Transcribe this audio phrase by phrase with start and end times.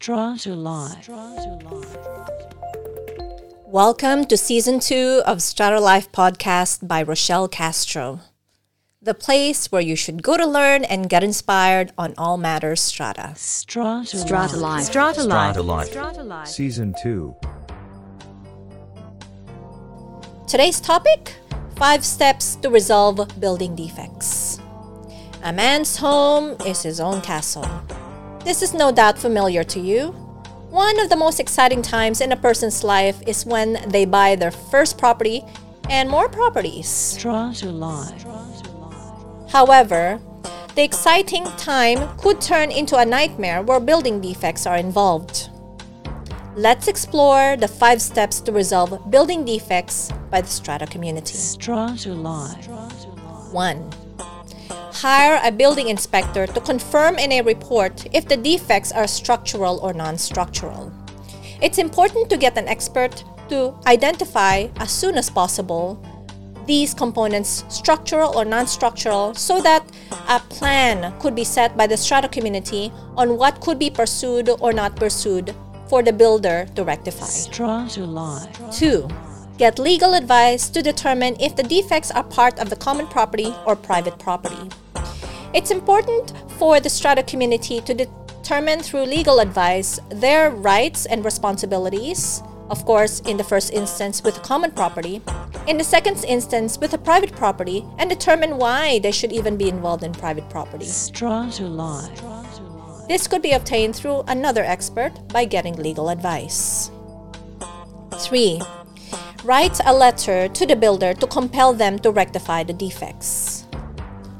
[0.00, 1.10] Strata Life.
[3.66, 8.20] Welcome to season two of Strata Life podcast by Rochelle Castro,
[9.02, 13.32] the place where you should go to learn and get inspired on all matters strata.
[13.34, 14.84] Strata, Strata Life.
[14.84, 15.54] Strata Life.
[15.54, 15.88] Strata Life.
[15.88, 16.28] Strata Life.
[16.28, 16.48] Life.
[16.48, 17.34] Season 2.
[20.46, 21.34] Today's topic
[21.74, 24.60] Five Steps to Resolve Building Defects.
[25.42, 27.66] A man's home is his own castle.
[28.48, 30.12] This is no doubt familiar to you.
[30.70, 34.50] One of the most exciting times in a person's life is when they buy their
[34.50, 35.44] first property
[35.90, 36.88] and more properties.
[36.88, 38.24] Strata Life.
[39.50, 40.18] However,
[40.74, 45.50] the exciting time could turn into a nightmare where building defects are involved.
[46.56, 51.34] Let's explore the five steps to resolve building defects by the strata community.
[51.34, 52.66] Strata Life.
[53.52, 54.07] 1.
[54.98, 59.92] Hire a building inspector to confirm in a report if the defects are structural or
[59.92, 60.92] non structural.
[61.62, 66.02] It's important to get an expert to identify as soon as possible
[66.66, 69.86] these components, structural or non structural, so that
[70.28, 74.72] a plan could be set by the strata community on what could be pursued or
[74.72, 75.54] not pursued
[75.88, 77.24] for the builder to rectify.
[77.24, 78.58] Strata Life.
[78.72, 79.08] 2.
[79.58, 83.76] Get legal advice to determine if the defects are part of the common property or
[83.76, 84.70] private property.
[85.54, 92.42] It's important for the strata community to determine through legal advice their rights and responsibilities,
[92.68, 95.22] of course, in the first instance with common property,
[95.66, 99.70] in the second instance with a private property, and determine why they should even be
[99.70, 100.84] involved in private property.
[100.84, 102.22] Strata Life.
[103.08, 106.90] This could be obtained through another expert by getting legal advice.
[108.18, 108.60] 3.
[109.44, 113.57] Write a letter to the builder to compel them to rectify the defects.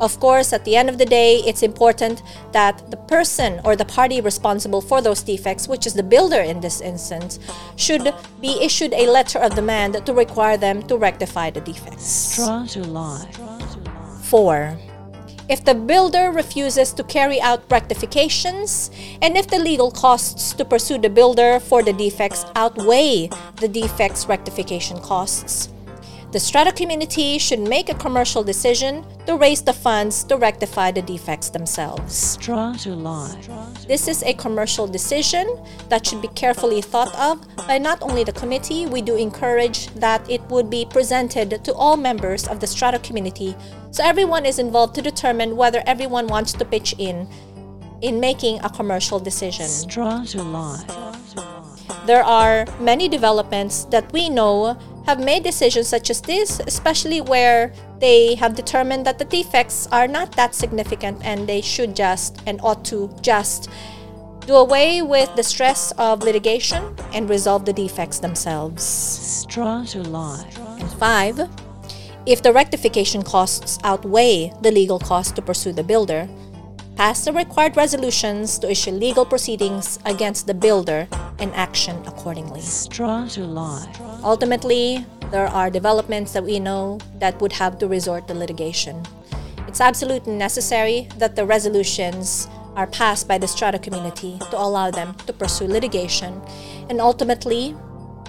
[0.00, 3.84] Of course, at the end of the day, it's important that the person or the
[3.84, 7.38] party responsible for those defects, which is the builder in this instance,
[7.76, 12.04] should be issued a letter of demand to require them to rectify the defects.
[12.04, 13.38] Strata Life.
[14.24, 14.76] 4.
[15.46, 18.90] If the builder refuses to carry out rectifications,
[19.20, 23.28] and if the legal costs to pursue the builder for the defects outweigh
[23.60, 25.68] the defects rectification costs,
[26.34, 31.00] the strata community should make a commercial decision to raise the funds to rectify the
[31.00, 32.12] defects themselves.
[32.12, 33.86] Strata Life.
[33.86, 35.46] This is a commercial decision
[35.90, 40.28] that should be carefully thought of by not only the committee, we do encourage that
[40.28, 43.54] it would be presented to all members of the strata community
[43.92, 47.28] so everyone is involved to determine whether everyone wants to pitch in
[48.00, 49.68] in making a commercial decision.
[49.68, 50.84] Strata Life.
[52.06, 57.72] There are many developments that we know have made decisions such as this, especially where
[57.98, 62.60] they have determined that the defects are not that significant and they should just and
[62.62, 63.68] ought to just
[64.46, 68.82] do away with the stress of litigation and resolve the defects themselves.
[68.82, 70.58] Strata Life.
[70.58, 71.40] And five,
[72.26, 76.28] if the rectification costs outweigh the legal cost to pursue the builder,
[76.96, 82.60] pass the required resolutions to issue legal proceedings against the builder and action accordingly.
[82.60, 84.00] Strata Life.
[84.22, 89.02] Ultimately, there are developments that we know that would have to resort to litigation.
[89.66, 95.14] It's absolutely necessary that the resolutions are passed by the strata community to allow them
[95.26, 96.40] to pursue litigation
[96.88, 97.74] and ultimately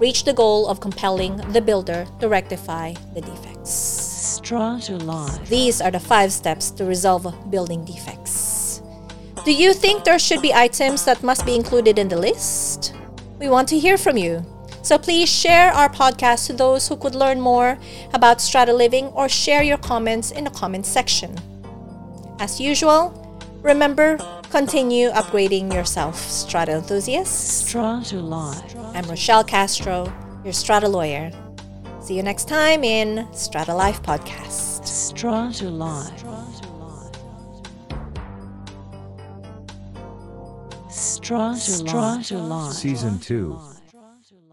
[0.00, 3.70] reach the goal of compelling the builder to rectify the defects.
[3.70, 5.48] Strata Life.
[5.48, 8.27] These are the five steps to resolve building defects.
[9.48, 12.92] Do you think there should be items that must be included in the list?
[13.38, 14.44] We want to hear from you.
[14.82, 17.78] So please share our podcast to those who could learn more
[18.12, 21.34] about strata living or share your comments in the comments section.
[22.38, 23.08] As usual,
[23.62, 24.18] remember
[24.50, 27.68] continue upgrading yourself, strata enthusiasts.
[27.68, 28.76] Strata Life.
[28.92, 30.12] I'm Rochelle Castro,
[30.44, 31.32] your strata lawyer.
[32.02, 34.84] See you next time in Strata Life Podcast.
[34.84, 36.22] Strata Life.
[40.90, 42.72] Strata Life.
[42.72, 43.77] Season 2.